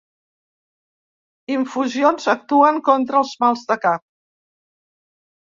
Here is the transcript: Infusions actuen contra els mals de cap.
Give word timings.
Infusions 1.55 2.25
actuen 2.33 2.81
contra 2.89 3.21
els 3.21 3.35
mals 3.45 3.63
de 3.71 3.79
cap. 3.87 4.05